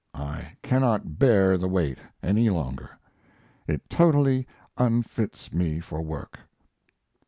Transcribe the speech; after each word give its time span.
I 0.15 0.57
cannot 0.63 1.19
bear 1.19 1.59
the 1.59 1.67
weight 1.67 1.99
any 2.23 2.49
longer. 2.49 2.97
It 3.67 3.87
totally 3.87 4.47
unfits 4.75 5.53
me 5.53 5.79
for 5.79 6.01
work. 6.01 6.39